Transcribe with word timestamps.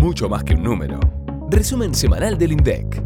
mucho 0.00 0.30
más 0.30 0.44
que 0.44 0.54
un 0.54 0.62
número. 0.62 0.98
Resumen 1.50 1.94
semanal 1.94 2.38
del 2.38 2.52
INDEC. 2.52 3.02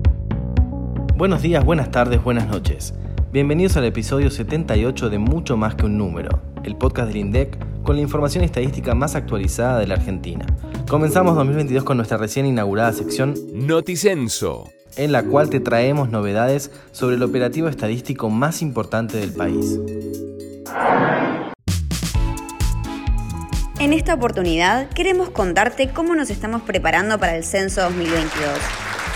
Buenos 1.16 1.42
días, 1.42 1.64
buenas 1.64 1.90
tardes, 1.90 2.22
buenas 2.22 2.46
noches. 2.46 2.94
Bienvenidos 3.32 3.76
al 3.76 3.84
episodio 3.84 4.30
78 4.30 5.10
de 5.10 5.18
Mucho 5.18 5.56
más 5.56 5.74
que 5.74 5.86
un 5.86 5.98
número, 5.98 6.40
el 6.62 6.76
podcast 6.76 7.08
del 7.08 7.16
INDEC 7.16 7.58
con 7.82 7.96
la 7.96 8.02
información 8.02 8.44
estadística 8.44 8.94
más 8.94 9.16
actualizada 9.16 9.80
de 9.80 9.88
la 9.88 9.94
Argentina. 9.94 10.46
Comenzamos 10.88 11.34
2022 11.34 11.82
con 11.82 11.96
nuestra 11.96 12.16
recién 12.16 12.46
inaugurada 12.46 12.92
sección 12.92 13.34
Noticenso, 13.52 14.70
en 14.96 15.10
la 15.10 15.24
cual 15.24 15.50
te 15.50 15.58
traemos 15.58 16.10
novedades 16.10 16.70
sobre 16.92 17.16
el 17.16 17.24
operativo 17.24 17.66
estadístico 17.66 18.30
más 18.30 18.62
importante 18.62 19.18
del 19.18 19.32
país. 19.32 19.80
En 23.80 23.92
esta 23.92 24.14
oportunidad 24.14 24.88
queremos 24.90 25.30
contarte 25.30 25.88
cómo 25.88 26.14
nos 26.14 26.30
estamos 26.30 26.62
preparando 26.62 27.18
para 27.18 27.36
el 27.36 27.42
censo 27.42 27.82
2022. 27.82 28.48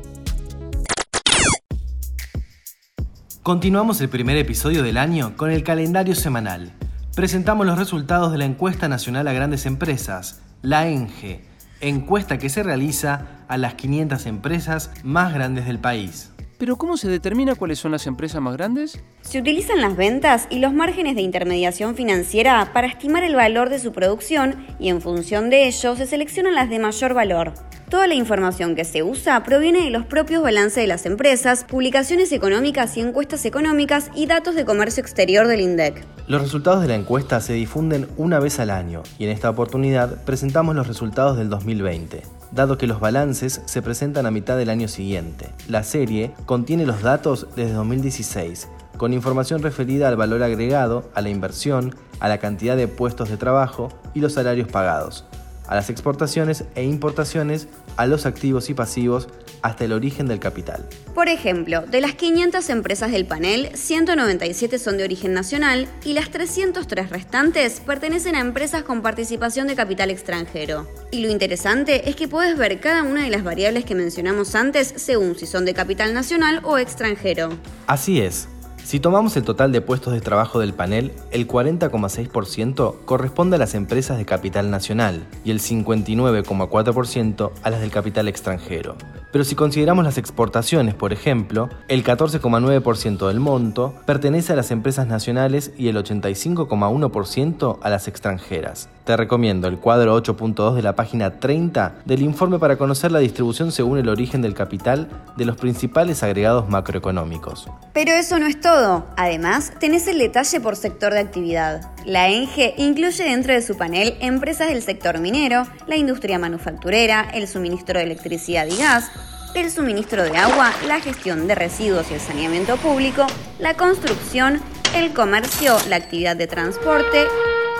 Continuamos 3.44 4.00
el 4.00 4.08
primer 4.08 4.38
episodio 4.38 4.82
del 4.82 4.96
año 4.96 5.36
con 5.36 5.50
el 5.50 5.62
calendario 5.62 6.14
semanal. 6.14 6.72
Presentamos 7.14 7.66
los 7.66 7.78
resultados 7.78 8.32
de 8.32 8.38
la 8.38 8.46
encuesta 8.46 8.88
nacional 8.88 9.28
a 9.28 9.34
grandes 9.34 9.66
empresas, 9.66 10.40
la 10.62 10.88
ENGE, 10.88 11.42
encuesta 11.82 12.38
que 12.38 12.48
se 12.48 12.62
realiza 12.62 13.44
a 13.46 13.58
las 13.58 13.74
500 13.74 14.24
empresas 14.24 14.92
más 15.02 15.34
grandes 15.34 15.66
del 15.66 15.78
país. 15.78 16.32
Pero 16.56 16.76
¿cómo 16.76 16.96
se 16.96 17.10
determina 17.10 17.54
cuáles 17.54 17.78
son 17.78 17.92
las 17.92 18.06
empresas 18.06 18.40
más 18.40 18.56
grandes? 18.56 18.98
Se 19.20 19.40
utilizan 19.40 19.82
las 19.82 19.94
ventas 19.94 20.46
y 20.48 20.60
los 20.60 20.72
márgenes 20.72 21.14
de 21.14 21.20
intermediación 21.20 21.96
financiera 21.96 22.70
para 22.72 22.86
estimar 22.86 23.24
el 23.24 23.36
valor 23.36 23.68
de 23.68 23.78
su 23.78 23.92
producción 23.92 24.66
y 24.80 24.88
en 24.88 25.02
función 25.02 25.50
de 25.50 25.68
ello 25.68 25.96
se 25.96 26.06
seleccionan 26.06 26.54
las 26.54 26.70
de 26.70 26.78
mayor 26.78 27.12
valor. 27.12 27.52
Toda 27.94 28.08
la 28.08 28.14
información 28.14 28.74
que 28.74 28.84
se 28.84 29.04
usa 29.04 29.44
proviene 29.44 29.84
de 29.84 29.90
los 29.90 30.04
propios 30.04 30.42
balances 30.42 30.82
de 30.82 30.88
las 30.88 31.06
empresas, 31.06 31.62
publicaciones 31.62 32.32
económicas 32.32 32.96
y 32.96 33.00
encuestas 33.00 33.44
económicas 33.44 34.10
y 34.16 34.26
datos 34.26 34.56
de 34.56 34.64
comercio 34.64 35.00
exterior 35.00 35.46
del 35.46 35.60
INDEC. 35.60 36.04
Los 36.26 36.42
resultados 36.42 36.82
de 36.82 36.88
la 36.88 36.96
encuesta 36.96 37.40
se 37.40 37.52
difunden 37.52 38.08
una 38.16 38.40
vez 38.40 38.58
al 38.58 38.70
año 38.70 39.04
y 39.16 39.26
en 39.26 39.30
esta 39.30 39.48
oportunidad 39.48 40.24
presentamos 40.24 40.74
los 40.74 40.88
resultados 40.88 41.38
del 41.38 41.48
2020 41.50 42.22
dado 42.50 42.78
que 42.78 42.88
los 42.88 42.98
balances 42.98 43.62
se 43.64 43.80
presentan 43.80 44.26
a 44.26 44.32
mitad 44.32 44.56
del 44.56 44.70
año 44.70 44.88
siguiente. 44.88 45.50
La 45.68 45.84
serie 45.84 46.32
contiene 46.46 46.86
los 46.86 47.02
datos 47.02 47.46
desde 47.54 47.74
2016, 47.74 48.68
con 48.96 49.12
información 49.12 49.62
referida 49.62 50.08
al 50.08 50.16
valor 50.16 50.42
agregado, 50.42 51.10
a 51.14 51.20
la 51.20 51.30
inversión, 51.30 51.94
a 52.18 52.28
la 52.28 52.38
cantidad 52.38 52.76
de 52.76 52.88
puestos 52.88 53.28
de 53.28 53.36
trabajo 53.36 53.88
y 54.14 54.20
los 54.20 54.34
salarios 54.34 54.68
pagados, 54.68 55.24
a 55.66 55.74
las 55.74 55.90
exportaciones 55.90 56.64
e 56.74 56.84
importaciones, 56.84 57.68
a 57.96 58.06
los 58.06 58.26
activos 58.26 58.70
y 58.70 58.74
pasivos, 58.74 59.28
hasta 59.62 59.84
el 59.84 59.92
origen 59.92 60.26
del 60.28 60.40
capital. 60.40 60.86
Por 61.14 61.28
ejemplo, 61.28 61.82
de 61.82 62.02
las 62.02 62.14
500 62.14 62.68
empresas 62.68 63.12
del 63.12 63.24
panel, 63.24 63.70
197 63.74 64.78
son 64.78 64.98
de 64.98 65.04
origen 65.04 65.32
nacional 65.32 65.88
y 66.04 66.12
las 66.12 66.30
303 66.30 67.08
restantes 67.08 67.80
pertenecen 67.80 68.36
a 68.36 68.40
empresas 68.40 68.82
con 68.82 69.00
participación 69.00 69.66
de 69.66 69.74
capital 69.74 70.10
extranjero. 70.10 70.86
Y 71.10 71.20
lo 71.20 71.30
interesante 71.30 72.10
es 72.10 72.16
que 72.16 72.28
puedes 72.28 72.58
ver 72.58 72.80
cada 72.80 73.02
una 73.02 73.24
de 73.24 73.30
las 73.30 73.42
variables 73.42 73.84
que 73.84 73.94
mencionamos 73.94 74.54
antes 74.54 74.92
según 74.96 75.34
si 75.36 75.46
son 75.46 75.64
de 75.64 75.72
capital 75.72 76.12
nacional 76.12 76.60
o 76.64 76.76
extranjero. 76.76 77.50
Así 77.86 78.20
es, 78.20 78.48
si 78.84 79.00
tomamos 79.00 79.34
el 79.38 79.44
total 79.44 79.72
de 79.72 79.80
puestos 79.80 80.12
de 80.12 80.20
trabajo 80.20 80.60
del 80.60 80.74
panel, 80.74 81.12
el 81.30 81.48
40,6% 81.48 82.96
corresponde 83.06 83.56
a 83.56 83.58
las 83.58 83.74
empresas 83.74 84.18
de 84.18 84.26
capital 84.26 84.70
nacional 84.70 85.26
y 85.42 85.52
el 85.52 85.60
59,4% 85.60 87.50
a 87.62 87.70
las 87.70 87.80
del 87.80 87.90
capital 87.90 88.28
extranjero. 88.28 88.96
Pero 89.34 89.42
si 89.44 89.56
consideramos 89.56 90.04
las 90.04 90.16
exportaciones, 90.16 90.94
por 90.94 91.12
ejemplo, 91.12 91.68
el 91.88 92.04
14,9% 92.04 93.26
del 93.26 93.40
monto 93.40 93.92
pertenece 94.06 94.52
a 94.52 94.56
las 94.56 94.70
empresas 94.70 95.08
nacionales 95.08 95.72
y 95.76 95.88
el 95.88 95.96
85,1% 95.96 97.78
a 97.82 97.90
las 97.90 98.06
extranjeras. 98.06 98.88
Te 99.02 99.16
recomiendo 99.16 99.66
el 99.66 99.78
cuadro 99.78 100.16
8.2 100.22 100.74
de 100.74 100.82
la 100.82 100.94
página 100.94 101.40
30 101.40 101.96
del 102.04 102.22
informe 102.22 102.60
para 102.60 102.78
conocer 102.78 103.10
la 103.10 103.18
distribución 103.18 103.72
según 103.72 103.98
el 103.98 104.08
origen 104.08 104.40
del 104.40 104.54
capital 104.54 105.08
de 105.36 105.44
los 105.44 105.56
principales 105.56 106.22
agregados 106.22 106.68
macroeconómicos. 106.68 107.68
Pero 107.92 108.12
eso 108.12 108.38
no 108.38 108.46
es 108.46 108.60
todo. 108.60 109.04
Además, 109.16 109.72
tenés 109.80 110.06
el 110.06 110.18
detalle 110.18 110.60
por 110.60 110.76
sector 110.76 111.12
de 111.12 111.18
actividad. 111.18 111.90
La 112.06 112.28
ENGE 112.28 112.74
incluye 112.78 113.24
dentro 113.24 113.52
de 113.52 113.62
su 113.62 113.76
panel 113.76 114.16
empresas 114.20 114.68
del 114.68 114.80
sector 114.80 115.18
minero, 115.18 115.66
la 115.86 115.96
industria 115.96 116.38
manufacturera, 116.38 117.28
el 117.34 117.48
suministro 117.48 117.98
de 117.98 118.04
electricidad 118.04 118.66
y 118.66 118.76
gas, 118.76 119.10
el 119.54 119.70
suministro 119.70 120.24
de 120.24 120.36
agua, 120.36 120.72
la 120.86 121.00
gestión 121.00 121.46
de 121.46 121.54
residuos 121.54 122.10
y 122.10 122.14
el 122.14 122.20
saneamiento 122.20 122.76
público, 122.76 123.26
la 123.58 123.74
construcción, 123.74 124.60
el 124.96 125.12
comercio, 125.12 125.76
la 125.88 125.96
actividad 125.96 126.36
de 126.36 126.46
transporte, 126.46 127.24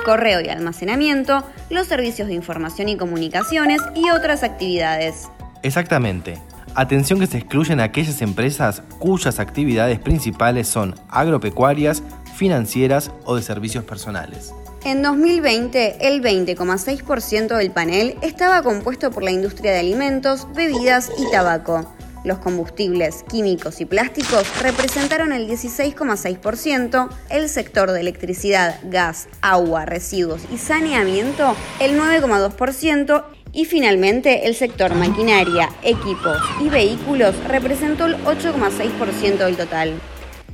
correo 0.04 0.40
y 0.40 0.48
almacenamiento, 0.48 1.44
los 1.70 1.86
servicios 1.86 2.28
de 2.28 2.34
información 2.34 2.88
y 2.88 2.96
comunicaciones 2.96 3.80
y 3.96 4.10
otras 4.10 4.44
actividades. 4.44 5.28
Exactamente. 5.62 6.38
Atención 6.76 7.18
que 7.18 7.26
se 7.26 7.38
excluyen 7.38 7.80
aquellas 7.80 8.22
empresas 8.22 8.82
cuyas 8.98 9.38
actividades 9.40 9.98
principales 9.98 10.68
son 10.68 10.94
agropecuarias, 11.08 12.02
financieras 12.34 13.10
o 13.24 13.36
de 13.36 13.42
servicios 13.42 13.84
personales. 13.84 14.52
En 14.84 15.00
2020, 15.00 16.08
el 16.08 16.20
20,6% 16.20 17.56
del 17.56 17.70
panel 17.70 18.16
estaba 18.20 18.62
compuesto 18.62 19.10
por 19.10 19.22
la 19.22 19.30
industria 19.30 19.72
de 19.72 19.78
alimentos, 19.78 20.46
bebidas 20.54 21.10
y 21.18 21.30
tabaco. 21.30 21.90
Los 22.22 22.38
combustibles, 22.38 23.22
químicos 23.30 23.80
y 23.80 23.86
plásticos 23.86 24.46
representaron 24.62 25.32
el 25.32 25.48
16,6%, 25.48 27.08
el 27.30 27.48
sector 27.48 27.92
de 27.92 28.00
electricidad, 28.00 28.78
gas, 28.84 29.28
agua, 29.42 29.84
residuos 29.84 30.42
y 30.52 30.58
saneamiento 30.58 31.54
el 31.80 31.98
9,2% 31.98 33.24
y 33.52 33.66
finalmente 33.66 34.46
el 34.46 34.54
sector 34.54 34.94
maquinaria, 34.94 35.70
equipos 35.82 36.38
y 36.60 36.68
vehículos 36.68 37.36
representó 37.46 38.06
el 38.06 38.16
8,6% 38.24 39.38
del 39.38 39.56
total. 39.56 40.00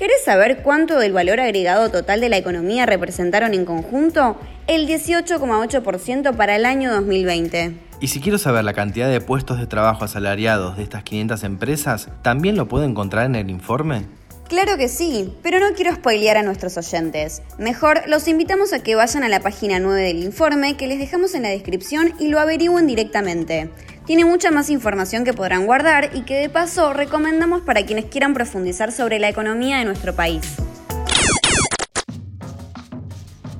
¿Querés 0.00 0.24
saber 0.24 0.62
cuánto 0.62 0.98
del 0.98 1.12
valor 1.12 1.40
agregado 1.40 1.90
total 1.90 2.22
de 2.22 2.30
la 2.30 2.38
economía 2.38 2.86
representaron 2.86 3.52
en 3.52 3.66
conjunto? 3.66 4.38
El 4.66 4.88
18,8% 4.88 6.36
para 6.36 6.56
el 6.56 6.64
año 6.64 6.90
2020. 6.90 7.74
Y 8.00 8.08
si 8.08 8.22
quiero 8.22 8.38
saber 8.38 8.64
la 8.64 8.72
cantidad 8.72 9.10
de 9.10 9.20
puestos 9.20 9.58
de 9.58 9.66
trabajo 9.66 10.06
asalariados 10.06 10.78
de 10.78 10.84
estas 10.84 11.02
500 11.02 11.44
empresas, 11.44 12.08
¿también 12.22 12.56
lo 12.56 12.66
puedo 12.66 12.84
encontrar 12.84 13.26
en 13.26 13.34
el 13.34 13.50
informe? 13.50 14.06
Claro 14.50 14.76
que 14.76 14.88
sí, 14.88 15.32
pero 15.44 15.60
no 15.60 15.76
quiero 15.76 15.94
spoilear 15.94 16.36
a 16.36 16.42
nuestros 16.42 16.76
oyentes. 16.76 17.40
Mejor 17.56 18.02
los 18.08 18.26
invitamos 18.26 18.72
a 18.72 18.82
que 18.82 18.96
vayan 18.96 19.22
a 19.22 19.28
la 19.28 19.38
página 19.38 19.78
9 19.78 20.02
del 20.02 20.24
informe 20.24 20.76
que 20.76 20.88
les 20.88 20.98
dejamos 20.98 21.36
en 21.36 21.44
la 21.44 21.50
descripción 21.50 22.14
y 22.18 22.26
lo 22.26 22.40
averigüen 22.40 22.88
directamente. 22.88 23.70
Tiene 24.06 24.24
mucha 24.24 24.50
más 24.50 24.68
información 24.68 25.24
que 25.24 25.32
podrán 25.32 25.66
guardar 25.66 26.10
y 26.14 26.22
que 26.22 26.34
de 26.34 26.48
paso 26.48 26.92
recomendamos 26.92 27.60
para 27.60 27.86
quienes 27.86 28.06
quieran 28.06 28.34
profundizar 28.34 28.90
sobre 28.90 29.20
la 29.20 29.28
economía 29.28 29.78
de 29.78 29.84
nuestro 29.84 30.16
país. 30.16 30.42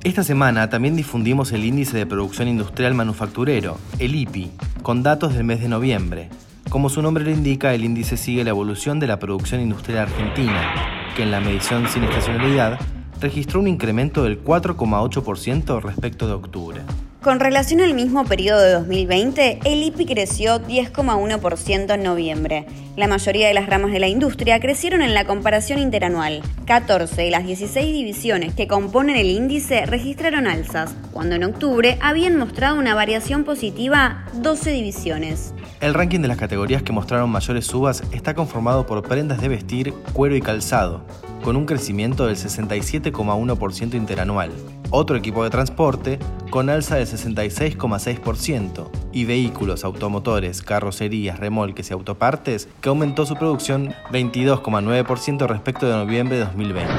Esta 0.02 0.24
semana 0.24 0.70
también 0.70 0.96
difundimos 0.96 1.52
el 1.52 1.64
Índice 1.64 1.96
de 1.98 2.06
Producción 2.06 2.48
Industrial 2.48 2.94
Manufacturero, 2.94 3.78
el 4.00 4.16
IPI, 4.16 4.50
con 4.82 5.04
datos 5.04 5.34
del 5.34 5.44
mes 5.44 5.60
de 5.60 5.68
noviembre. 5.68 6.30
Como 6.70 6.88
su 6.88 7.02
nombre 7.02 7.24
lo 7.24 7.32
indica, 7.32 7.74
el 7.74 7.84
índice 7.84 8.16
sigue 8.16 8.44
la 8.44 8.50
evolución 8.50 9.00
de 9.00 9.08
la 9.08 9.18
producción 9.18 9.60
industrial 9.60 10.04
argentina, 10.04 11.10
que 11.16 11.24
en 11.24 11.32
la 11.32 11.40
medición 11.40 11.88
sin 11.88 12.04
estacionalidad 12.04 12.78
registró 13.20 13.58
un 13.58 13.66
incremento 13.66 14.22
del 14.22 14.42
4,8% 14.44 15.82
respecto 15.82 16.28
de 16.28 16.32
octubre. 16.32 16.80
Con 17.22 17.38
relación 17.38 17.82
al 17.82 17.92
mismo 17.92 18.24
periodo 18.24 18.62
de 18.62 18.72
2020, 18.72 19.60
el 19.66 19.82
IPI 19.82 20.06
creció 20.06 20.58
10,1% 20.58 21.92
en 21.94 22.02
noviembre. 22.02 22.64
La 22.96 23.08
mayoría 23.08 23.46
de 23.46 23.52
las 23.52 23.66
ramas 23.66 23.92
de 23.92 23.98
la 24.00 24.08
industria 24.08 24.58
crecieron 24.58 25.02
en 25.02 25.12
la 25.12 25.26
comparación 25.26 25.78
interanual. 25.78 26.40
14 26.64 27.20
de 27.20 27.30
las 27.30 27.44
16 27.44 27.92
divisiones 27.92 28.54
que 28.54 28.66
componen 28.66 29.16
el 29.16 29.26
índice 29.26 29.84
registraron 29.84 30.46
alzas, 30.46 30.94
cuando 31.12 31.34
en 31.34 31.44
octubre 31.44 31.98
habían 32.00 32.38
mostrado 32.38 32.78
una 32.78 32.94
variación 32.94 33.44
positiva 33.44 34.24
12 34.32 34.70
divisiones. 34.70 35.52
El 35.82 35.92
ranking 35.92 36.20
de 36.20 36.28
las 36.28 36.38
categorías 36.38 36.82
que 36.82 36.92
mostraron 36.92 37.28
mayores 37.28 37.66
subas 37.66 38.02
está 38.12 38.32
conformado 38.32 38.86
por 38.86 39.02
prendas 39.02 39.42
de 39.42 39.48
vestir, 39.48 39.92
cuero 40.14 40.36
y 40.36 40.40
calzado, 40.40 41.04
con 41.42 41.56
un 41.56 41.66
crecimiento 41.66 42.26
del 42.26 42.36
67,1% 42.36 43.94
interanual. 43.94 44.50
Otro 44.90 45.16
equipo 45.16 45.44
de 45.44 45.50
transporte 45.50 46.18
con 46.50 46.68
alza 46.68 46.96
del 46.96 47.06
66,6% 47.06 48.88
y 49.12 49.24
vehículos, 49.24 49.84
automotores, 49.84 50.62
carrocerías, 50.62 51.38
remolques 51.38 51.90
y 51.90 51.92
autopartes 51.92 52.68
que 52.80 52.88
aumentó 52.88 53.24
su 53.26 53.36
producción 53.36 53.94
22,9% 54.10 55.46
respecto 55.46 55.86
de 55.86 55.94
noviembre 55.94 56.38
de 56.38 56.44
2020. 56.44 56.92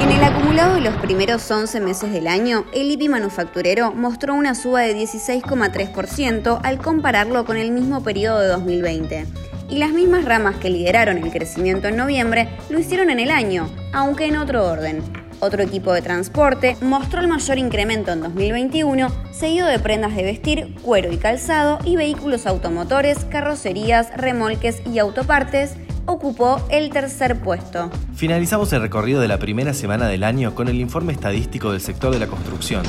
En 0.00 0.10
el 0.10 0.24
acumulado 0.24 0.74
de 0.76 0.80
los 0.80 0.94
primeros 0.96 1.50
11 1.50 1.78
meses 1.80 2.10
del 2.10 2.26
año, 2.26 2.64
el 2.72 2.90
IPI 2.90 3.10
manufacturero 3.10 3.92
mostró 3.92 4.34
una 4.34 4.54
suba 4.54 4.80
de 4.80 4.96
16,3% 4.96 6.60
al 6.62 6.78
compararlo 6.78 7.44
con 7.44 7.58
el 7.58 7.70
mismo 7.70 8.02
periodo 8.02 8.40
de 8.40 8.48
2020 8.48 9.39
y 9.70 9.78
las 9.78 9.92
mismas 9.92 10.24
ramas 10.24 10.56
que 10.56 10.70
lideraron 10.70 11.18
el 11.18 11.30
crecimiento 11.30 11.88
en 11.88 11.96
noviembre 11.96 12.48
lo 12.68 12.78
hicieron 12.78 13.10
en 13.10 13.20
el 13.20 13.30
año, 13.30 13.68
aunque 13.92 14.26
en 14.26 14.36
otro 14.36 14.66
orden. 14.66 15.02
Otro 15.42 15.62
equipo 15.62 15.94
de 15.94 16.02
transporte 16.02 16.76
mostró 16.82 17.20
el 17.20 17.28
mayor 17.28 17.56
incremento 17.58 18.12
en 18.12 18.20
2021, 18.20 19.08
seguido 19.30 19.66
de 19.66 19.78
prendas 19.78 20.14
de 20.14 20.22
vestir, 20.22 20.74
cuero 20.82 21.10
y 21.10 21.16
calzado 21.16 21.78
y 21.82 21.96
vehículos 21.96 22.46
automotores, 22.46 23.24
carrocerías, 23.24 24.14
remolques 24.14 24.82
y 24.84 24.98
autopartes, 24.98 25.76
ocupó 26.04 26.60
el 26.70 26.90
tercer 26.90 27.40
puesto. 27.40 27.90
Finalizamos 28.14 28.70
el 28.74 28.82
recorrido 28.82 29.20
de 29.22 29.28
la 29.28 29.38
primera 29.38 29.72
semana 29.72 30.08
del 30.08 30.24
año 30.24 30.54
con 30.54 30.68
el 30.68 30.78
informe 30.78 31.14
estadístico 31.14 31.72
del 31.72 31.80
sector 31.80 32.12
de 32.12 32.18
la 32.18 32.26
construcción, 32.26 32.82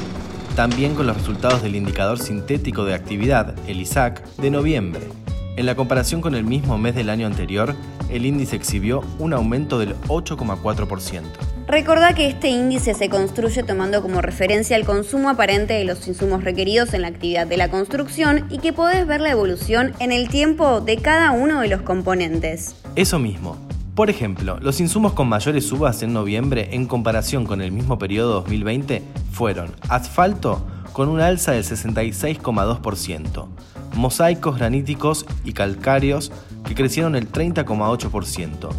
también 0.56 0.94
con 0.96 1.08
los 1.08 1.16
resultados 1.16 1.64
del 1.64 1.76
indicador 1.76 2.20
sintético 2.20 2.84
de 2.84 2.96
actividad, 2.96 3.56
el 3.66 3.80
ISAC, 3.80 4.26
de 4.36 4.52
noviembre. 4.52 5.21
En 5.58 5.66
la 5.66 5.76
comparación 5.76 6.22
con 6.22 6.34
el 6.34 6.46
mismo 6.46 6.78
mes 6.78 6.96
del 6.96 7.10
año 7.10 7.28
anterior, 7.28 7.76
el 8.10 8.26
índice 8.26 8.56
exhibió 8.56 9.04
un 9.20 9.34
aumento 9.34 9.80
del 9.80 9.96
8,4%. 10.08 11.24
Recordá 11.68 12.14
que 12.14 12.28
este 12.28 12.50
índice 12.50 12.94
se 12.94 13.10
construye 13.10 13.62
tomando 13.64 14.02
como 14.02 14.22
referencia 14.22 14.78
el 14.78 14.86
consumo 14.86 15.30
aparente 15.30 15.74
de 15.74 15.84
los 15.84 16.08
insumos 16.08 16.44
requeridos 16.44 16.94
en 16.94 17.02
la 17.02 17.10
actividad 17.10 17.48
de 17.48 17.58
la 17.58 17.70
construcción 17.70 18.46
y 18.50 18.60
que 18.60 18.72
podés 18.72 19.06
ver 19.06 19.20
la 19.20 19.32
evolución 19.32 19.94
en 20.00 20.12
el 20.12 20.30
tiempo 20.30 20.80
de 20.80 20.98
cada 20.98 21.32
uno 21.32 21.60
de 21.62 21.68
los 21.68 21.82
componentes. 21.82 22.76
Eso 22.96 23.20
mismo. 23.20 23.58
Por 23.94 24.10
ejemplo, 24.10 24.58
los 24.62 24.80
insumos 24.80 25.14
con 25.14 25.28
mayores 25.28 25.68
subas 25.68 26.02
en 26.02 26.14
noviembre 26.14 26.70
en 26.72 26.88
comparación 26.88 27.46
con 27.46 27.62
el 27.62 27.74
mismo 27.74 28.00
periodo 28.00 28.34
2020 28.36 29.04
fueron 29.32 29.72
asfalto 29.90 30.66
con 30.94 31.10
un 31.10 31.20
alza 31.20 31.52
del 31.52 31.64
66,2%, 31.64 33.48
mosaicos 33.94 34.58
graníticos 34.58 35.26
y 35.44 35.54
calcáreos 35.54 36.32
que 36.66 36.76
crecieron 36.76 37.16
el 37.16 37.32
30,8%, 37.32 38.70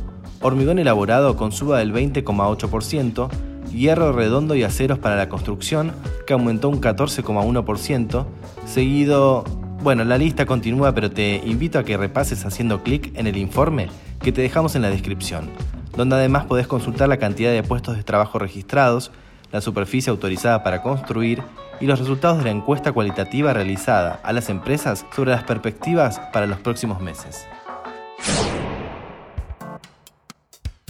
hormigón 0.40 0.78
elaborado 0.78 1.36
con 1.36 1.52
suba 1.52 1.78
del 1.78 1.92
20,8%, 1.92 3.28
hierro 3.72 4.12
redondo 4.12 4.54
y 4.54 4.62
aceros 4.62 4.98
para 4.98 5.16
la 5.16 5.28
construcción 5.28 5.92
que 6.26 6.32
aumentó 6.32 6.68
un 6.68 6.80
14,1%, 6.80 8.26
seguido... 8.66 9.44
Bueno, 9.82 10.04
la 10.04 10.16
lista 10.16 10.46
continúa, 10.46 10.94
pero 10.94 11.10
te 11.10 11.42
invito 11.44 11.80
a 11.80 11.84
que 11.84 11.96
repases 11.96 12.46
haciendo 12.46 12.84
clic 12.84 13.10
en 13.18 13.26
el 13.26 13.36
informe 13.36 13.88
que 14.20 14.30
te 14.30 14.40
dejamos 14.40 14.76
en 14.76 14.82
la 14.82 14.90
descripción, 14.90 15.50
donde 15.96 16.14
además 16.14 16.44
podés 16.44 16.68
consultar 16.68 17.08
la 17.08 17.16
cantidad 17.16 17.50
de 17.50 17.64
puestos 17.64 17.96
de 17.96 18.04
trabajo 18.04 18.38
registrados, 18.38 19.10
la 19.52 19.60
superficie 19.60 20.10
autorizada 20.10 20.62
para 20.62 20.82
construir 20.82 21.42
y 21.80 21.86
los 21.86 21.98
resultados 21.98 22.38
de 22.38 22.44
la 22.44 22.50
encuesta 22.50 22.92
cualitativa 22.92 23.52
realizada 23.52 24.20
a 24.22 24.32
las 24.32 24.48
empresas 24.48 25.04
sobre 25.14 25.30
las 25.30 25.44
perspectivas 25.44 26.20
para 26.32 26.46
los 26.46 26.58
próximos 26.58 27.00
meses. 27.00 27.46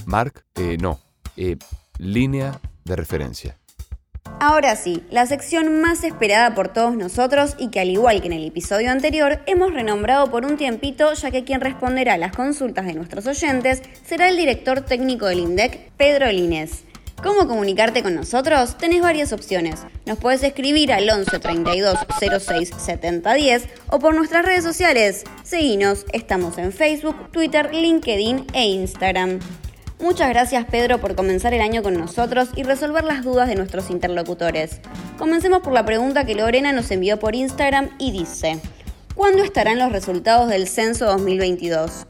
Mark, 0.05 0.43
eh, 0.55 0.77
no, 0.79 0.99
eh, 1.37 1.57
línea 1.97 2.59
de 2.85 2.95
referencia. 2.95 3.57
Ahora 4.39 4.75
sí, 4.75 5.03
la 5.09 5.25
sección 5.25 5.81
más 5.81 6.03
esperada 6.03 6.53
por 6.53 6.67
todos 6.67 6.95
nosotros 6.95 7.55
y 7.57 7.69
que 7.69 7.79
al 7.79 7.89
igual 7.89 8.21
que 8.21 8.27
en 8.27 8.33
el 8.33 8.45
episodio 8.45 8.91
anterior 8.91 9.39
hemos 9.45 9.73
renombrado 9.73 10.29
por 10.29 10.45
un 10.45 10.57
tiempito 10.57 11.13
ya 11.13 11.31
que 11.31 11.43
quien 11.43 11.61
responderá 11.61 12.15
a 12.15 12.17
las 12.17 12.35
consultas 12.35 12.85
de 12.85 12.93
nuestros 12.93 13.25
oyentes 13.25 13.81
será 14.05 14.27
el 14.27 14.37
director 14.37 14.81
técnico 14.81 15.27
del 15.27 15.39
INDEC, 15.39 15.91
Pedro 15.97 16.31
Línez. 16.31 16.83
¿Cómo 17.23 17.47
comunicarte 17.47 18.03
con 18.03 18.15
nosotros? 18.15 18.77
Tenés 18.77 19.01
varias 19.01 19.31
opciones. 19.31 19.79
Nos 20.05 20.17
puedes 20.17 20.43
escribir 20.43 20.91
al 20.91 21.09
11 21.09 21.39
32 21.39 21.97
06 22.41 22.71
70 22.77 23.33
10 23.33 23.69
o 23.91 23.99
por 23.99 24.13
nuestras 24.13 24.45
redes 24.45 24.65
sociales. 24.65 25.23
Seguinos, 25.41 26.05
estamos 26.11 26.57
en 26.57 26.73
Facebook, 26.73 27.31
Twitter, 27.31 27.73
LinkedIn 27.73 28.47
e 28.51 28.65
Instagram. 28.65 29.39
Muchas 30.01 30.27
gracias 30.27 30.65
Pedro 30.65 30.99
por 30.99 31.15
comenzar 31.15 31.53
el 31.53 31.61
año 31.61 31.81
con 31.81 31.93
nosotros 31.93 32.49
y 32.57 32.63
resolver 32.63 33.05
las 33.05 33.23
dudas 33.23 33.47
de 33.47 33.55
nuestros 33.55 33.89
interlocutores. 33.89 34.81
Comencemos 35.17 35.61
por 35.61 35.71
la 35.71 35.85
pregunta 35.85 36.25
que 36.25 36.35
Lorena 36.35 36.73
nos 36.73 36.91
envió 36.91 37.19
por 37.19 37.35
Instagram 37.35 37.91
y 37.99 38.11
dice, 38.11 38.59
¿cuándo 39.15 39.45
estarán 39.45 39.79
los 39.79 39.93
resultados 39.93 40.49
del 40.49 40.67
censo 40.67 41.05
2022? 41.05 42.05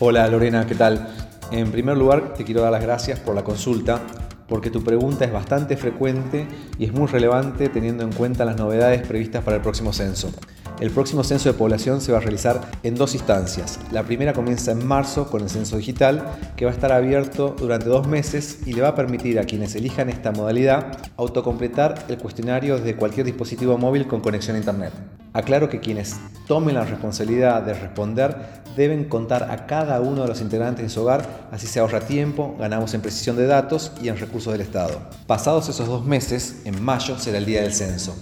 Hola 0.00 0.26
Lorena, 0.26 0.66
¿qué 0.66 0.74
tal? 0.74 1.17
En 1.50 1.70
primer 1.70 1.96
lugar, 1.96 2.34
te 2.34 2.44
quiero 2.44 2.60
dar 2.60 2.72
las 2.72 2.82
gracias 2.82 3.20
por 3.20 3.34
la 3.34 3.42
consulta, 3.42 4.02
porque 4.48 4.70
tu 4.70 4.84
pregunta 4.84 5.24
es 5.24 5.32
bastante 5.32 5.76
frecuente 5.76 6.46
y 6.78 6.84
es 6.84 6.92
muy 6.92 7.06
relevante 7.06 7.68
teniendo 7.68 8.04
en 8.04 8.12
cuenta 8.12 8.44
las 8.44 8.56
novedades 8.56 9.06
previstas 9.06 9.42
para 9.44 9.56
el 9.56 9.62
próximo 9.62 9.92
censo. 9.92 10.30
El 10.80 10.90
próximo 10.92 11.24
censo 11.24 11.48
de 11.48 11.58
población 11.58 12.00
se 12.00 12.12
va 12.12 12.18
a 12.18 12.20
realizar 12.20 12.60
en 12.84 12.94
dos 12.94 13.14
instancias. 13.14 13.80
La 13.90 14.04
primera 14.04 14.32
comienza 14.32 14.70
en 14.70 14.86
marzo 14.86 15.28
con 15.28 15.42
el 15.42 15.50
censo 15.50 15.76
digital, 15.76 16.24
que 16.56 16.66
va 16.66 16.70
a 16.70 16.74
estar 16.74 16.92
abierto 16.92 17.56
durante 17.58 17.88
dos 17.88 18.06
meses 18.06 18.60
y 18.64 18.74
le 18.74 18.82
va 18.82 18.88
a 18.88 18.94
permitir 18.94 19.40
a 19.40 19.44
quienes 19.44 19.74
elijan 19.74 20.08
esta 20.08 20.30
modalidad 20.30 20.96
autocompletar 21.16 22.04
el 22.08 22.18
cuestionario 22.18 22.76
desde 22.76 22.94
cualquier 22.94 23.26
dispositivo 23.26 23.76
móvil 23.76 24.06
con 24.06 24.20
conexión 24.20 24.54
a 24.54 24.60
Internet. 24.60 24.92
Aclaro 25.32 25.68
que 25.68 25.80
quienes 25.80 26.16
tomen 26.46 26.76
la 26.76 26.84
responsabilidad 26.84 27.62
de 27.62 27.74
responder 27.74 28.36
deben 28.76 29.04
contar 29.04 29.50
a 29.50 29.66
cada 29.66 30.00
uno 30.00 30.22
de 30.22 30.28
los 30.28 30.40
integrantes 30.40 30.84
de 30.84 30.90
su 30.90 31.02
hogar, 31.02 31.48
así 31.50 31.66
se 31.66 31.80
ahorra 31.80 32.00
tiempo, 32.00 32.54
ganamos 32.58 32.94
en 32.94 33.00
precisión 33.00 33.36
de 33.36 33.46
datos 33.46 33.90
y 34.00 34.08
en 34.08 34.16
recursos 34.16 34.52
del 34.52 34.62
Estado. 34.62 35.00
Pasados 35.26 35.68
esos 35.68 35.88
dos 35.88 36.06
meses, 36.06 36.62
en 36.64 36.80
mayo 36.82 37.18
será 37.18 37.38
el 37.38 37.46
día 37.46 37.62
del 37.62 37.74
censo. 37.74 38.14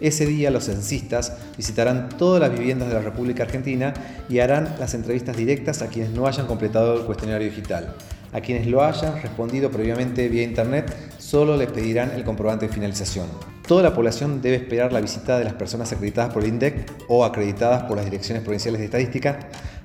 Ese 0.00 0.24
día 0.26 0.50
los 0.50 0.64
censistas 0.64 1.32
visitarán 1.56 2.08
todas 2.08 2.40
las 2.40 2.58
viviendas 2.58 2.88
de 2.88 2.94
la 2.94 3.02
República 3.02 3.42
Argentina 3.42 3.92
y 4.28 4.38
harán 4.38 4.76
las 4.78 4.94
entrevistas 4.94 5.36
directas 5.36 5.82
a 5.82 5.88
quienes 5.88 6.10
no 6.12 6.26
hayan 6.26 6.46
completado 6.46 6.98
el 6.98 7.04
cuestionario 7.04 7.48
digital. 7.48 7.94
A 8.32 8.40
quienes 8.40 8.66
lo 8.66 8.82
hayan 8.82 9.20
respondido 9.20 9.70
previamente 9.70 10.28
vía 10.28 10.42
internet, 10.42 10.94
solo 11.18 11.56
les 11.56 11.70
pedirán 11.70 12.12
el 12.12 12.24
comprobante 12.24 12.68
de 12.68 12.72
finalización. 12.72 13.26
Toda 13.66 13.82
la 13.82 13.94
población 13.94 14.40
debe 14.40 14.56
esperar 14.56 14.92
la 14.92 15.00
visita 15.00 15.38
de 15.38 15.44
las 15.44 15.54
personas 15.54 15.92
acreditadas 15.92 16.32
por 16.32 16.42
el 16.42 16.48
INDEC 16.48 16.92
o 17.08 17.24
acreditadas 17.24 17.84
por 17.84 17.96
las 17.96 18.04
direcciones 18.04 18.42
provinciales 18.42 18.78
de 18.78 18.86
estadística 18.86 19.38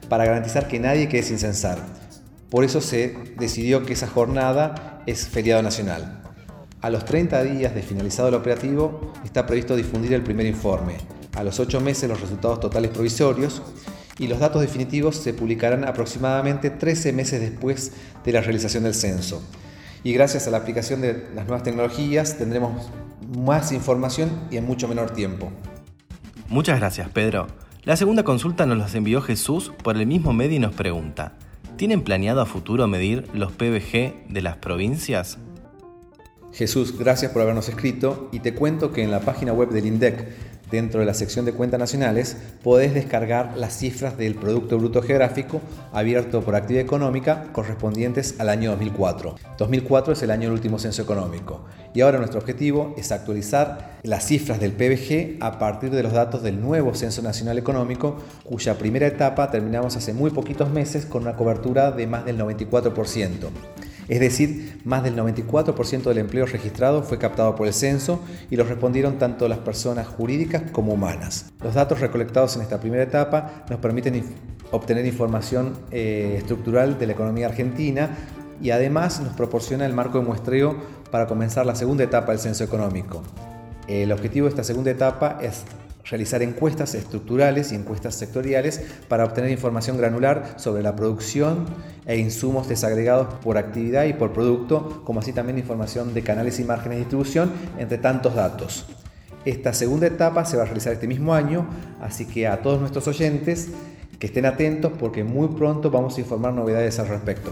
para 0.08 0.26
garantizar 0.26 0.68
que 0.68 0.80
nadie 0.80 1.10
quede 1.10 1.24
sin 1.24 1.40
censar. 1.40 1.80
Por 2.50 2.64
eso 2.64 2.82
se 2.82 3.16
decidió 3.38 3.86
que 3.86 3.94
esa 3.94 4.08
jornada 4.08 5.02
es 5.08 5.28
feriado 5.28 5.62
nacional. 5.62 6.25
A 6.86 6.92
los 6.92 7.04
30 7.04 7.42
días 7.42 7.74
de 7.74 7.82
finalizado 7.82 8.30
el 8.30 8.36
operativo 8.36 9.12
está 9.24 9.48
previsto 9.48 9.76
difundir 9.76 10.14
el 10.14 10.22
primer 10.22 10.46
informe. 10.46 10.98
A 11.34 11.44
los 11.44 11.60
8 11.60 11.82
meses 11.82 12.08
los 12.08 12.22
resultados 12.22 12.60
totales 12.60 12.92
provisorios 12.92 13.64
y 14.20 14.28
los 14.28 14.38
datos 14.38 14.62
definitivos 14.62 15.16
se 15.16 15.34
publicarán 15.34 15.84
aproximadamente 15.84 16.70
13 16.70 17.12
meses 17.12 17.42
después 17.42 17.92
de 18.24 18.32
la 18.32 18.42
realización 18.42 18.84
del 18.84 18.94
censo. 18.94 19.42
Y 20.04 20.14
gracias 20.14 20.48
a 20.48 20.52
la 20.52 20.58
aplicación 20.58 21.02
de 21.02 21.28
las 21.34 21.48
nuevas 21.48 21.64
tecnologías 21.64 22.38
tendremos 22.38 22.92
más 23.36 23.72
información 23.72 24.30
y 24.52 24.58
en 24.58 24.68
mucho 24.68 24.88
menor 24.88 25.10
tiempo. 25.10 25.52
Muchas 26.50 26.80
gracias, 26.80 27.10
Pedro. 27.10 27.48
La 27.82 27.96
segunda 27.96 28.22
consulta 28.22 28.68
nos 28.68 28.78
la 28.78 28.88
envió 28.96 29.24
Jesús 29.24 29.74
por 29.82 29.98
el 29.98 30.06
mismo 30.06 30.34
medio 30.34 30.58
y 30.58 30.60
nos 30.60 30.76
pregunta, 30.76 31.34
¿tienen 31.78 32.04
planeado 32.04 32.42
a 32.42 32.46
futuro 32.46 32.88
medir 32.88 33.28
los 33.34 33.54
PBG 33.54 34.28
de 34.30 34.42
las 34.44 34.58
provincias? 34.58 35.40
Jesús, 36.56 36.98
gracias 36.98 37.34
por 37.34 37.42
habernos 37.42 37.68
escrito 37.68 38.30
y 38.32 38.40
te 38.40 38.54
cuento 38.54 38.94
que 38.94 39.04
en 39.04 39.12
la 39.12 39.20
página 39.20 39.52
web 39.52 39.70
del 39.70 39.86
INDEC 39.86 40.26
Dentro 40.72 41.00
de 41.00 41.06
la 41.06 41.14
sección 41.14 41.46
de 41.46 41.54
cuentas 41.54 41.80
nacionales 41.80 42.38
podés 42.64 42.94
descargar 42.94 43.56
las 43.56 43.78
cifras 43.78 44.18
del 44.18 44.36
Producto 44.36 44.78
Bruto 44.80 45.02
Geográfico 45.04 45.62
abierto 45.94 46.42
por 46.42 46.56
actividad 46.56 46.84
económica 46.84 47.50
correspondientes 47.54 48.40
al 48.40 48.50
año 48.50 48.72
2004. 48.72 49.36
2004 49.60 50.14
es 50.14 50.24
el 50.24 50.32
año 50.32 50.44
del 50.44 50.54
último 50.54 50.80
censo 50.80 51.04
económico 51.04 51.66
y 51.94 52.02
ahora 52.02 52.18
nuestro 52.18 52.40
objetivo 52.40 52.96
es 52.98 53.12
actualizar 53.12 54.00
las 54.02 54.26
cifras 54.26 54.60
del 54.60 54.72
PBG 54.72 55.38
a 55.40 55.60
partir 55.60 55.92
de 55.92 56.02
los 56.02 56.14
datos 56.14 56.42
del 56.42 56.60
nuevo 56.60 56.96
Censo 56.96 57.22
Nacional 57.22 57.60
Económico 57.60 58.18
cuya 58.44 58.78
primera 58.78 59.06
etapa 59.06 59.52
terminamos 59.52 59.96
hace 59.96 60.14
muy 60.14 60.32
poquitos 60.32 60.72
meses 60.72 61.06
con 61.06 61.22
una 61.22 61.36
cobertura 61.36 61.92
de 61.92 62.08
más 62.08 62.26
del 62.26 62.40
94%. 62.40 63.50
Es 64.08 64.20
decir, 64.20 64.80
más 64.84 65.04
del 65.04 65.16
94% 65.16 66.04
del 66.04 66.20
empleo 66.20 66.46
registrado 66.46 67.04
fue 67.04 67.18
captado 67.18 67.56
por 67.56 67.68
el 67.68 67.74
censo 67.74 68.20
y 68.50 68.56
lo 68.56 68.64
respondieron 68.64 69.18
tanto 69.18 69.48
las 69.48 69.60
personas 69.60 70.08
jurídicas 70.08 70.64
como 70.72 70.94
humanas. 70.94 71.52
Los 71.64 71.74
datos 71.74 72.00
recolectados 72.00 72.56
en 72.56 72.62
esta 72.62 72.80
primera 72.80 73.04
etapa 73.04 73.66
nos 73.70 73.80
permiten 73.80 74.24
obtener 74.72 75.06
información 75.06 75.74
eh, 75.92 76.36
estructural 76.38 77.00
de 77.00 77.08
la 77.08 77.14
economía 77.14 77.48
argentina 77.48 78.12
y 78.62 78.72
además 78.72 79.20
nos 79.22 79.34
proporciona 79.34 79.86
el 79.86 79.94
marco 79.94 80.20
de 80.20 80.26
muestreo 80.26 80.78
para 81.12 81.28
comenzar 81.28 81.66
la 81.66 81.76
segunda 81.76 82.04
etapa 82.04 82.32
del 82.32 82.40
censo 82.40 82.64
económico. 82.64 83.24
El 83.88 84.12
objetivo 84.12 84.46
de 84.46 84.50
esta 84.50 84.64
segunda 84.64 84.92
etapa 84.92 85.40
es 85.42 85.64
realizar 86.10 86.42
encuestas 86.42 86.94
estructurales 86.96 87.72
y 87.72 87.76
encuestas 87.76 88.16
sectoriales 88.16 88.82
para 89.08 89.26
obtener 89.26 89.52
información 89.52 89.98
granular 89.98 90.56
sobre 90.58 90.84
la 90.84 90.96
producción 90.96 91.66
e 92.06 92.18
insumos 92.18 92.68
desagregados 92.68 93.34
por 93.44 93.58
actividad 93.58 94.06
y 94.06 94.14
por 94.14 94.34
producto, 94.34 95.02
como 95.04 95.20
así 95.20 95.34
también 95.34 95.58
información 95.58 96.14
de 96.14 96.22
canales 96.22 96.60
y 96.60 96.64
márgenes 96.64 96.98
de 96.98 97.00
distribución, 97.06 97.52
entre 97.78 97.98
tantos 97.98 98.36
datos. 98.36 98.86
Esta 99.46 99.74
segunda 99.74 100.08
etapa 100.08 100.46
se 100.46 100.58
va 100.58 100.64
a 100.64 100.66
realizar 100.66 100.94
este 100.94 101.08
mismo 101.08 101.34
año, 101.34 101.68
así 102.02 102.26
que 102.26 102.48
a 102.48 102.62
todos 102.62 102.80
nuestros 102.80 103.08
oyentes 103.08 103.70
que 104.20 104.28
estén 104.28 104.46
atentos 104.46 104.94
porque 104.98 105.24
muy 105.24 105.50
pronto 105.50 105.92
vamos 105.92 106.18
a 106.18 106.22
informar 106.22 106.54
novedades 106.54 107.00
al 107.00 107.08
respecto. 107.08 107.52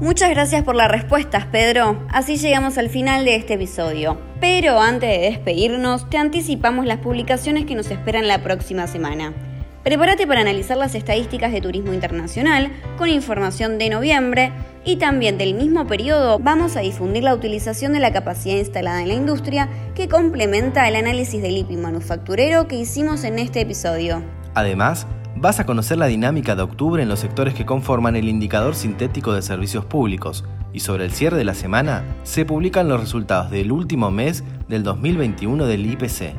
Muchas 0.00 0.30
gracias 0.30 0.62
por 0.62 0.76
las 0.76 0.88
respuestas, 0.88 1.46
Pedro. 1.46 2.06
Así 2.12 2.36
llegamos 2.36 2.78
al 2.78 2.88
final 2.88 3.24
de 3.24 3.34
este 3.34 3.54
episodio. 3.54 4.16
Pero 4.40 4.78
antes 4.80 5.10
de 5.10 5.30
despedirnos, 5.30 6.08
te 6.08 6.18
anticipamos 6.18 6.86
las 6.86 6.98
publicaciones 6.98 7.66
que 7.66 7.74
nos 7.74 7.90
esperan 7.90 8.28
la 8.28 8.40
próxima 8.44 8.86
semana. 8.86 9.34
Prepárate 9.82 10.24
para 10.28 10.42
analizar 10.42 10.76
las 10.76 10.94
estadísticas 10.94 11.50
de 11.50 11.60
turismo 11.60 11.92
internacional 11.92 12.70
con 12.96 13.08
información 13.08 13.76
de 13.78 13.90
noviembre 13.90 14.52
y 14.84 14.96
también 14.98 15.36
del 15.36 15.54
mismo 15.54 15.88
periodo 15.88 16.38
vamos 16.38 16.76
a 16.76 16.80
difundir 16.80 17.24
la 17.24 17.34
utilización 17.34 17.92
de 17.92 17.98
la 17.98 18.12
capacidad 18.12 18.56
instalada 18.56 19.02
en 19.02 19.08
la 19.08 19.14
industria 19.14 19.68
que 19.96 20.08
complementa 20.08 20.86
el 20.86 20.94
análisis 20.94 21.42
del 21.42 21.56
IPI 21.56 21.76
manufacturero 21.76 22.68
que 22.68 22.76
hicimos 22.76 23.24
en 23.24 23.40
este 23.40 23.62
episodio. 23.62 24.22
Además, 24.54 25.08
vas 25.40 25.60
a 25.60 25.66
conocer 25.66 25.98
la 25.98 26.06
dinámica 26.06 26.56
de 26.56 26.62
octubre 26.62 27.02
en 27.02 27.08
los 27.08 27.20
sectores 27.20 27.54
que 27.54 27.66
conforman 27.66 28.16
el 28.16 28.28
indicador 28.28 28.74
sintético 28.74 29.32
de 29.32 29.42
servicios 29.42 29.84
públicos 29.84 30.44
y 30.72 30.80
sobre 30.80 31.04
el 31.04 31.12
cierre 31.12 31.36
de 31.36 31.44
la 31.44 31.54
semana 31.54 32.04
se 32.24 32.44
publican 32.44 32.88
los 32.88 33.00
resultados 33.00 33.50
del 33.50 33.70
último 33.70 34.10
mes 34.10 34.42
del 34.68 34.82
2021 34.82 35.66
del 35.66 35.86
IPC. 35.86 36.34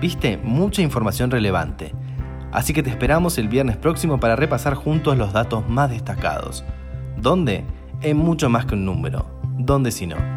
Viste 0.00 0.38
mucha 0.38 0.82
información 0.82 1.30
relevante. 1.30 1.92
Así 2.52 2.72
que 2.72 2.82
te 2.82 2.90
esperamos 2.90 3.36
el 3.38 3.48
viernes 3.48 3.76
próximo 3.76 4.20
para 4.20 4.36
repasar 4.36 4.74
juntos 4.74 5.18
los 5.18 5.32
datos 5.32 5.68
más 5.68 5.90
destacados. 5.90 6.64
¿Dónde? 7.16 7.64
En 8.02 8.16
mucho 8.16 8.48
más 8.48 8.66
que 8.66 8.74
un 8.74 8.84
número. 8.84 9.26
¿Dónde 9.58 9.90
si 9.90 10.06
no? 10.06 10.35